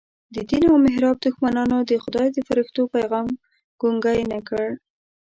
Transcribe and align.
د 0.35 0.35
دین 0.49 0.63
او 0.71 0.77
محراب 0.85 1.17
دښمنانو 1.25 1.77
د 1.91 1.91
خدای 2.03 2.27
د 2.33 2.37
فرښتو 2.47 2.83
پیغام 2.95 3.27
ګونګی 3.81 4.19
نه 4.31 4.39
کړ. 4.49 4.67